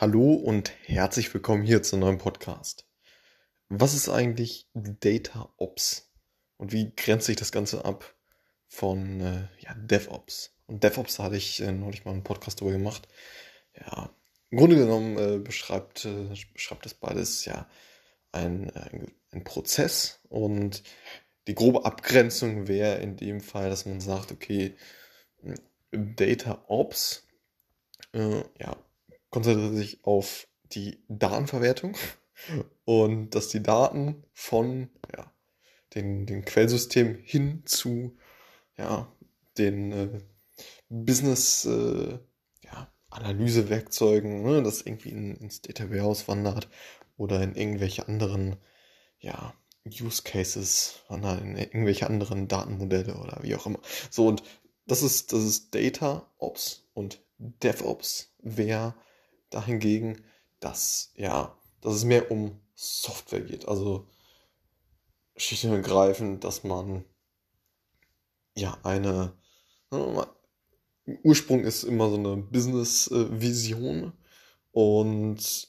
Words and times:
Hallo 0.00 0.34
und 0.34 0.70
herzlich 0.84 1.34
willkommen 1.34 1.64
hier 1.64 1.82
zu 1.82 1.96
einem 1.96 2.04
neuen 2.04 2.18
Podcast. 2.18 2.86
Was 3.68 3.94
ist 3.94 4.08
eigentlich 4.08 4.68
Data 4.72 5.52
Ops 5.56 6.12
und 6.56 6.70
wie 6.70 6.94
grenzt 6.94 7.26
sich 7.26 7.34
das 7.34 7.50
Ganze 7.50 7.84
ab 7.84 8.14
von 8.68 9.20
äh, 9.20 9.48
ja, 9.58 9.74
DevOps? 9.74 10.54
Und 10.68 10.84
DevOps 10.84 11.18
hatte 11.18 11.34
ich 11.34 11.60
äh, 11.62 11.72
neulich 11.72 12.04
mal 12.04 12.12
einen 12.12 12.22
Podcast 12.22 12.60
darüber 12.60 12.76
gemacht. 12.76 13.08
Ja, 13.74 14.14
im 14.50 14.58
Grunde 14.58 14.76
genommen 14.76 15.18
äh, 15.18 15.38
beschreibt, 15.38 16.04
äh, 16.04 16.32
beschreibt 16.52 16.84
das 16.84 16.94
beides 16.94 17.44
ja 17.44 17.68
ein, 18.30 18.70
ein, 18.70 19.10
ein 19.32 19.42
Prozess 19.42 20.20
und 20.28 20.84
die 21.48 21.56
grobe 21.56 21.84
Abgrenzung 21.84 22.68
wäre 22.68 22.98
in 22.98 23.16
dem 23.16 23.40
Fall, 23.40 23.68
dass 23.68 23.84
man 23.84 24.00
sagt, 24.00 24.30
okay, 24.30 24.76
Data 25.90 26.62
Ops, 26.68 27.26
äh, 28.12 28.44
ja, 28.60 28.76
konzentriert 29.30 29.74
sich 29.74 30.04
auf 30.04 30.48
die 30.72 31.02
Datenverwertung 31.08 31.96
und 32.84 33.30
dass 33.34 33.48
die 33.48 33.62
Daten 33.62 34.24
von 34.32 34.90
ja, 35.16 35.32
den, 35.94 36.26
den 36.26 36.44
Quellsystem 36.44 37.18
hin 37.22 37.62
zu 37.64 38.16
ja, 38.76 39.12
den 39.56 39.92
äh, 39.92 40.20
Business 40.88 41.64
äh, 41.64 42.18
ja, 42.64 42.92
Analysewerkzeugen, 43.10 44.42
ne, 44.42 44.62
das 44.62 44.82
irgendwie 44.82 45.10
in, 45.10 45.36
ins 45.36 45.60
Data 45.62 45.90
Warehouse 45.90 46.28
wandert 46.28 46.68
oder 47.16 47.42
in 47.42 47.54
irgendwelche 47.54 48.06
anderen 48.06 48.56
ja, 49.18 49.54
Use 49.84 50.22
Cases, 50.22 51.00
wandert 51.08 51.42
in 51.42 51.56
irgendwelche 51.56 52.06
anderen 52.06 52.46
Datenmodelle 52.48 53.16
oder 53.16 53.40
wie 53.42 53.54
auch 53.56 53.66
immer. 53.66 53.80
So, 54.10 54.28
und 54.28 54.42
das 54.86 55.02
ist, 55.02 55.32
das 55.32 55.42
ist 55.42 55.74
Data 55.74 56.30
Ops 56.38 56.84
und 56.94 57.20
DevOps 57.38 58.34
wäre 58.38 58.94
dahingegen, 59.50 60.24
dass, 60.60 61.12
ja, 61.16 61.56
dass 61.80 61.94
es 61.94 62.04
mehr 62.04 62.30
um 62.30 62.60
Software 62.74 63.40
geht. 63.40 63.68
Also 63.68 64.06
schlicht 65.36 65.64
und 65.64 65.72
ergreifend, 65.72 66.44
dass 66.44 66.64
man 66.64 67.04
ja 68.54 68.78
eine 68.82 69.32
Ursprung 71.22 71.64
ist 71.64 71.84
immer 71.84 72.10
so 72.10 72.16
eine 72.16 72.36
Business-Vision 72.36 74.12
und 74.72 75.68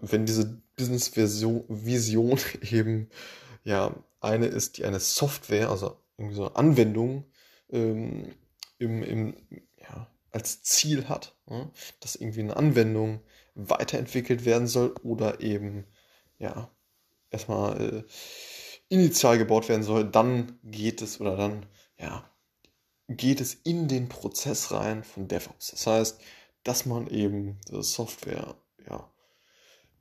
wenn 0.00 0.26
diese 0.26 0.62
Business-Vision 0.76 2.38
eben 2.70 3.08
ja 3.64 3.94
eine 4.20 4.46
ist, 4.46 4.78
die 4.78 4.84
eine 4.84 5.00
Software, 5.00 5.70
also 5.70 5.96
irgendwie 6.16 6.36
so 6.36 6.46
eine 6.46 6.56
Anwendung 6.56 7.24
ähm, 7.70 8.34
im, 8.78 9.02
im, 9.02 9.34
als 10.34 10.62
Ziel 10.62 11.08
hat, 11.08 11.36
ja, 11.48 11.70
dass 12.00 12.16
irgendwie 12.16 12.40
eine 12.40 12.56
Anwendung 12.56 13.20
weiterentwickelt 13.54 14.44
werden 14.44 14.66
soll 14.66 14.94
oder 15.04 15.40
eben 15.40 15.86
ja 16.38 16.70
erstmal 17.30 17.80
äh, 17.80 18.04
initial 18.88 19.38
gebaut 19.38 19.68
werden 19.68 19.84
soll, 19.84 20.04
dann 20.04 20.58
geht 20.64 21.02
es 21.02 21.20
oder 21.20 21.36
dann 21.36 21.66
ja 21.98 22.28
geht 23.08 23.40
es 23.40 23.54
in 23.54 23.86
den 23.86 24.08
Prozess 24.08 24.72
rein 24.72 25.04
von 25.04 25.28
DevOps. 25.28 25.70
Das 25.72 25.86
heißt, 25.86 26.20
dass 26.62 26.86
man 26.86 27.06
eben 27.08 27.60
Software 27.70 28.56
ja 28.88 29.12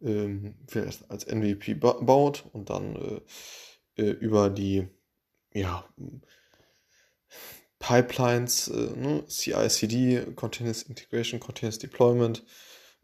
ähm, 0.02 0.56
vielleicht 0.68 1.10
als 1.12 1.28
MVP 1.28 1.76
ba 1.76 1.94
baut 1.94 2.46
und 2.54 2.70
dann 2.70 2.96
äh, 2.96 4.02
äh, 4.02 4.12
über 4.12 4.50
die 4.50 4.88
ja 5.54 5.86
Pipelines, 7.84 8.70
äh, 8.70 8.96
ne, 8.96 9.28
CI/CD, 9.28 10.34
Continuous 10.38 10.84
Integration, 10.84 11.42
Continuous 11.42 11.80
Deployment 11.80 12.42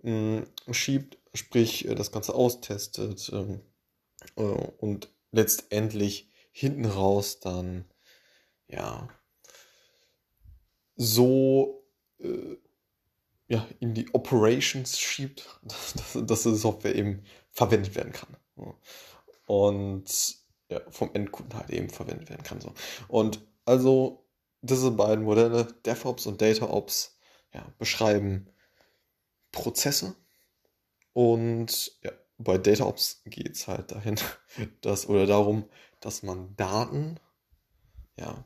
mh, 0.04 0.12
mm, 0.40 0.74
schiebt, 0.74 1.18
sprich 1.34 1.86
äh, 1.86 1.96
das 1.96 2.14
Ganze 2.14 2.34
austestet 2.34 3.30
ähm, 3.34 3.60
äh, 4.38 4.42
und 4.42 5.10
letztendlich 5.34 6.30
hinten 6.54 6.86
raus 6.86 7.42
dann 7.42 7.84
ja 8.70 9.10
so 10.96 11.84
äh, 12.20 12.56
ja, 13.50 13.68
in 13.82 13.94
die 13.94 14.14
Operations 14.14 14.98
schiebt, 14.98 15.46
dass, 15.64 16.26
dass, 16.26 16.44
die 16.44 16.56
Software 16.56 16.96
eben 16.96 17.24
verwendet 17.52 17.96
werden 17.96 18.14
kann. 18.14 18.38
Und 19.46 20.38
ja, 20.70 20.80
vom 20.90 21.14
Endkunden 21.14 21.60
halt 21.60 21.70
eben 21.70 21.90
verwendet 21.90 22.30
werden 22.30 22.44
kann. 22.44 22.62
So. 22.62 22.74
Und 23.10 23.42
also 23.66 24.29
diese 24.62 24.92
beiden 24.92 25.24
Modelle, 25.24 25.66
DevOps 25.86 26.26
und 26.28 26.42
DataOps, 26.42 27.18
ja, 27.54 27.66
beschreiben 27.78 28.50
Prozesse. 29.52 30.16
Und 31.14 31.98
ja, 32.04 32.12
bei 32.38 32.58
DataOps 32.58 33.22
geht 33.26 33.56
es 33.56 33.68
halt 33.68 33.92
dahin, 33.92 34.20
dass, 34.82 35.08
oder 35.08 35.26
darum, 35.26 35.70
dass 36.00 36.24
man 36.24 36.56
Daten 36.56 37.20
ja, 38.18 38.46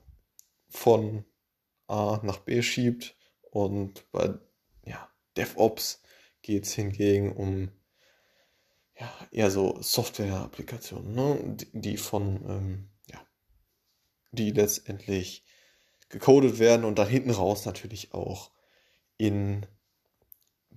von 0.70 1.26
A 1.88 2.20
nach 2.24 2.40
B 2.40 2.62
schiebt. 2.62 3.16
Und 3.52 4.10
bei 4.12 4.34
ja, 4.86 5.10
DevOps 5.38 6.02
geht 6.42 6.66
es 6.66 6.74
hingegen 6.74 7.34
um 7.34 7.72
ja, 9.00 9.12
eher 9.32 9.52
so 9.52 9.82
Software-Applikationen, 9.82 11.14
ne? 11.14 11.56
die, 11.56 11.68
die 11.74 11.98
von 11.98 12.44
ähm, 12.48 12.90
ja, 13.08 13.20
die 14.32 14.52
letztendlich 14.52 15.44
gecodet 16.14 16.60
werden 16.60 16.86
und 16.86 17.00
dann 17.00 17.08
hinten 17.08 17.32
raus 17.32 17.66
natürlich 17.66 18.14
auch 18.14 18.52
in 19.18 19.66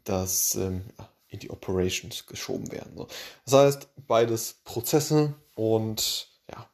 das 0.04 0.54
ähm, 0.54 0.84
in 1.28 1.40
die 1.40 1.50
Operations 1.50 2.26
geschoben 2.26 2.72
werden. 2.72 2.96
So. 2.96 3.06
Das 3.44 3.54
heißt, 3.54 3.88
beides 4.06 4.54
Prozesse 4.64 5.34
und 5.54 6.28
ja, 6.50 6.68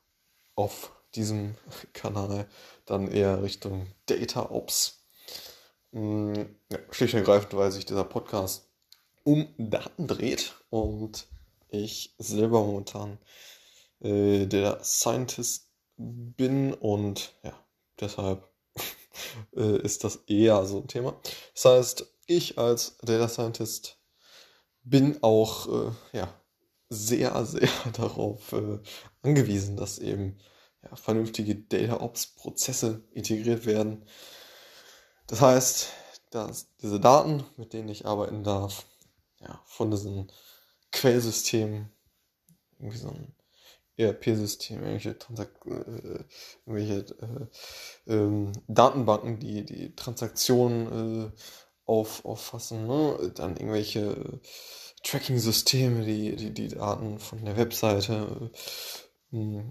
auf 0.55 0.93
diesem 1.15 1.56
Kanal 1.93 2.47
dann 2.87 3.09
eher 3.09 3.43
Richtung 3.43 3.89
Data 4.06 4.50
Ops. 4.50 5.00
Hm, 5.93 6.55
ja, 6.71 6.79
schlicht 6.91 7.15
und 7.15 7.21
ergreifend, 7.21 7.55
weil 7.55 7.73
sich 7.73 7.84
dieser 7.84 8.05
Podcast 8.05 8.69
um 9.25 9.49
Daten 9.59 10.06
dreht 10.06 10.55
und 10.71 11.27
ich 11.69 12.15
selber 12.19 12.62
momentan 12.62 13.19
äh, 14.00 14.47
der 14.47 14.83
Scientist 14.84 15.69
bin 15.97 16.75
und 16.75 17.34
ja, 17.43 17.53
deshalb 18.00 18.52
äh, 19.56 19.78
ist 19.82 20.04
das 20.04 20.16
eher 20.26 20.65
so 20.66 20.78
ein 20.78 20.88
Thema. 20.88 21.20
Das 21.54 21.65
heißt, 21.65 22.06
ich 22.26 22.59
als 22.59 22.97
Data 23.03 23.28
Scientist 23.28 23.98
bin 24.84 25.22
auch 25.22 25.69
äh, 25.69 25.93
ja, 26.12 26.32
sehr, 26.88 27.44
sehr 27.47 27.70
darauf 27.97 28.53
äh, 28.53 28.78
angewiesen, 29.22 29.76
dass 29.76 29.98
eben 29.98 30.38
ja, 30.82 30.94
vernünftige 30.97 31.54
Data 31.56 32.00
Ops 32.00 32.26
Prozesse 32.26 33.04
integriert 33.12 33.66
werden. 33.66 34.04
Das 35.26 35.41
heißt, 35.41 35.88
dass 36.31 36.75
diese 36.76 36.99
Daten, 36.99 37.44
mit 37.56 37.72
denen 37.72 37.88
ich 37.88 38.06
arbeiten 38.06 38.43
darf, 38.43 38.87
ja, 39.41 39.60
von 39.66 39.91
diesen 39.91 40.31
Quellsystemen, 40.93 41.91
irgendwie 42.78 42.99
so 42.99 43.09
ein 43.09 43.34
ERP-System, 43.97 44.79
irgendwelche, 44.79 45.19
Transak 45.19 45.51
äh, 45.67 46.25
irgendwelche 46.67 47.51
äh, 48.07 48.13
ähm, 48.13 48.53
Datenbanken, 48.69 49.39
die 49.39 49.65
die 49.65 49.95
Transaktionen 49.95 51.27
äh, 51.27 51.31
auf, 51.85 52.25
auffassen, 52.25 52.87
ne? 52.87 53.33
dann 53.35 53.57
irgendwelche 53.57 54.41
Tracking-Systeme, 55.03 56.05
die, 56.05 56.37
die 56.37 56.55
die 56.55 56.69
Daten 56.69 57.19
von 57.19 57.45
der 57.45 57.57
Webseite 57.57 58.51
äh, 59.33 59.63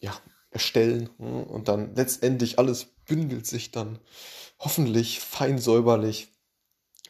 ja, 0.00 0.16
erstellen 0.50 1.10
ne? 1.18 1.44
und 1.44 1.68
dann 1.68 1.94
letztendlich 1.94 2.58
alles 2.58 2.86
bündelt 3.06 3.46
sich 3.46 3.70
dann 3.70 4.00
hoffentlich 4.58 5.20
fein 5.20 5.58
säuberlich 5.58 6.32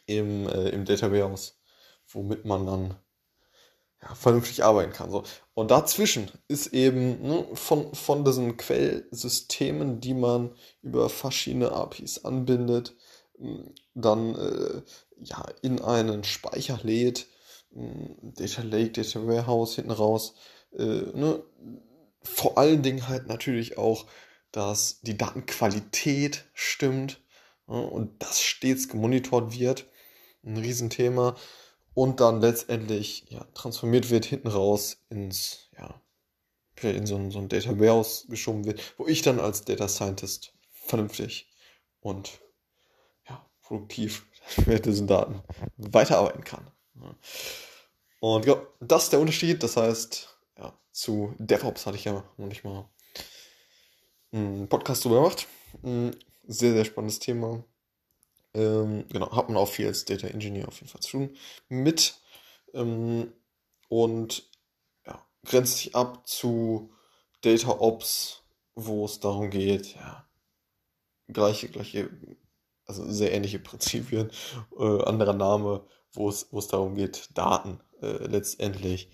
im, 0.06 0.48
äh, 0.48 0.70
im 0.70 0.84
Data 0.84 1.10
Warehouse, 1.10 1.60
womit 2.08 2.44
man 2.44 2.66
dann 2.66 2.96
ja, 4.04 4.14
vernünftig 4.14 4.64
arbeiten 4.64 4.92
kann. 4.92 5.10
So. 5.10 5.24
Und 5.54 5.70
dazwischen 5.70 6.30
ist 6.48 6.68
eben 6.68 7.22
ne, 7.22 7.46
von, 7.54 7.94
von 7.94 8.24
diesen 8.24 8.56
Quellsystemen, 8.56 10.00
die 10.00 10.14
man 10.14 10.54
über 10.82 11.08
verschiedene 11.08 11.72
APIs 11.72 12.24
anbindet, 12.24 12.94
dann 13.94 14.34
äh, 14.34 14.82
ja, 15.18 15.46
in 15.62 15.80
einen 15.80 16.24
Speicher 16.24 16.78
lädt, 16.82 17.26
Data 17.70 18.62
Lake, 18.62 18.90
Data 18.90 19.26
Warehouse 19.26 19.76
hinten 19.76 19.90
raus. 19.90 20.34
Äh, 20.76 20.82
ne? 20.82 21.42
Vor 22.22 22.56
allen 22.58 22.82
Dingen 22.82 23.08
halt 23.08 23.26
natürlich 23.26 23.78
auch, 23.78 24.06
dass 24.52 25.00
die 25.00 25.18
Datenqualität 25.18 26.44
stimmt 26.52 27.20
ne? 27.66 27.80
und 27.80 28.22
das 28.22 28.40
stets 28.40 28.88
gemonitort 28.88 29.58
wird. 29.58 29.86
Ein 30.44 30.58
Riesenthema 30.58 31.36
und 31.94 32.20
dann 32.20 32.40
letztendlich 32.40 33.24
ja, 33.30 33.44
transformiert 33.54 34.10
wird 34.10 34.24
hinten 34.24 34.48
raus 34.48 34.98
ins, 35.08 35.70
ja, 35.78 36.00
in 36.82 37.06
so 37.06 37.16
ein, 37.16 37.30
so 37.30 37.38
ein 37.38 37.48
Data 37.48 37.78
Warehouse 37.78 38.26
geschoben 38.28 38.64
wird, 38.64 38.80
wo 38.98 39.06
ich 39.06 39.22
dann 39.22 39.40
als 39.40 39.64
Data 39.64 39.88
Scientist 39.88 40.52
vernünftig 40.70 41.48
und 42.00 42.40
ja, 43.28 43.44
produktiv 43.62 44.26
mit 44.66 44.84
diesen 44.84 45.06
Daten 45.06 45.42
weiterarbeiten 45.76 46.44
kann. 46.44 46.70
Und 48.20 48.46
ja, 48.46 48.60
das 48.80 49.04
ist 49.04 49.12
der 49.12 49.20
Unterschied. 49.20 49.62
Das 49.62 49.76
heißt, 49.76 50.36
ja, 50.58 50.78
zu 50.92 51.34
DevOps 51.38 51.86
hatte 51.86 51.96
ich 51.96 52.04
ja 52.04 52.24
noch 52.36 52.46
nicht 52.46 52.64
mal 52.64 52.88
einen 54.32 54.68
Podcast 54.68 55.04
drüber 55.04 55.16
gemacht. 55.16 55.46
Sehr, 56.46 56.72
sehr 56.72 56.84
spannendes 56.84 57.18
Thema. 57.18 57.64
Ähm, 58.54 59.04
genau, 59.08 59.34
hat 59.34 59.48
man 59.48 59.56
auch 59.56 59.68
viel 59.68 59.88
als 59.88 60.04
Data 60.04 60.28
Engineer 60.28 60.68
auf 60.68 60.76
jeden 60.76 60.88
Fall 60.88 61.00
zu 61.00 61.10
tun 61.10 61.36
mit. 61.68 62.20
Ähm, 62.72 63.32
und 63.88 64.48
ja, 65.06 65.24
grenzt 65.44 65.78
sich 65.78 65.94
ab 65.94 66.26
zu 66.26 66.92
Data 67.42 67.70
Ops, 67.70 68.42
wo 68.74 69.04
es 69.04 69.20
darum 69.20 69.50
geht, 69.50 69.94
ja, 69.94 70.26
gleiche, 71.28 71.68
gleiche, 71.68 72.10
also 72.86 73.10
sehr 73.10 73.32
ähnliche 73.32 73.58
Prinzipien, 73.58 74.30
äh, 74.78 75.02
anderer 75.02 75.34
Name, 75.34 75.86
wo 76.12 76.28
es, 76.28 76.48
wo 76.50 76.58
es 76.58 76.68
darum 76.68 76.94
geht, 76.94 77.30
Daten 77.34 77.80
äh, 78.00 78.26
letztendlich 78.26 79.10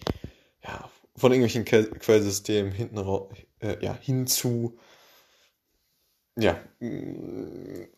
ja, 0.63 0.91
von 1.17 1.33
irgendwelchen 1.33 1.65
Quellsystemen 1.65 2.73
hinten 2.73 2.99
äh, 3.61 3.85
ja, 3.85 3.95
hin 3.95 4.27
zu 4.27 4.79
ja, 6.41 6.59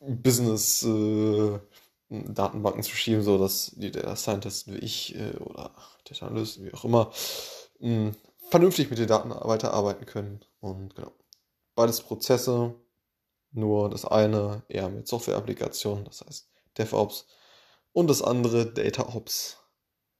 Business 0.00 0.82
äh, 0.82 1.58
Datenbanken 2.08 2.82
zu 2.82 2.94
schieben, 2.94 3.22
so 3.22 3.38
dass 3.38 3.72
die 3.76 3.90
Data 3.90 4.16
Scientists 4.16 4.66
wie 4.66 4.78
ich 4.78 5.14
äh, 5.16 5.36
oder 5.38 5.74
Data 6.04 6.26
Analysten, 6.26 6.66
wie 6.66 6.74
auch 6.74 6.84
immer, 6.84 7.12
mh, 7.80 8.12
vernünftig 8.50 8.90
mit 8.90 8.98
den 8.98 9.06
Daten 9.06 9.30
weiterarbeiten 9.30 10.06
können. 10.06 10.44
Und 10.60 10.94
genau. 10.94 11.12
Beides 11.74 12.02
Prozesse, 12.02 12.74
nur 13.52 13.88
das 13.88 14.04
eine 14.04 14.62
eher 14.68 14.90
mit 14.90 15.08
Software-Applikationen, 15.08 16.04
das 16.04 16.20
heißt 16.20 16.50
DevOps, 16.76 17.26
und 17.92 18.08
das 18.08 18.22
andere 18.22 18.66
DataOps, 18.66 19.58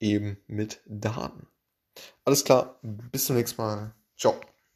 eben 0.01 0.39
mit 0.47 0.81
Daten. 0.87 1.47
Alles 2.25 2.45
klar, 2.45 2.79
bis 2.83 3.27
zum 3.27 3.37
nächsten 3.37 3.61
Mal. 3.61 3.95
Ciao. 4.17 4.52